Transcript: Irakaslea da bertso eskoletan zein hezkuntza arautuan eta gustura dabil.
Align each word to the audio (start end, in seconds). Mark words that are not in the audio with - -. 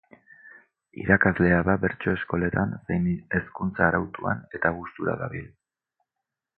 Irakaslea 1.01 1.59
da 1.67 1.75
bertso 1.83 2.15
eskoletan 2.19 2.73
zein 2.89 3.07
hezkuntza 3.39 3.87
arautuan 3.91 4.45
eta 4.61 4.77
gustura 4.81 5.19
dabil. 5.25 5.49